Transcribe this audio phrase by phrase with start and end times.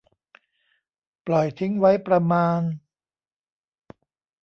[1.27, 2.61] ปล่อยทิ้งไว้ประมาณ